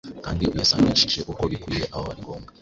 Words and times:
kandi 0.25 0.43
uyasanishe 0.53 1.19
uko 1.31 1.41
bikwiye 1.51 1.83
aho 1.95 2.05
ari 2.11 2.21
ngombwa: 2.25 2.51